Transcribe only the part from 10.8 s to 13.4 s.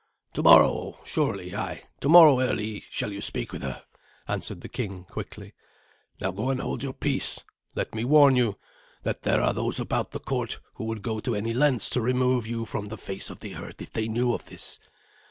would go any lengths to remove you from the face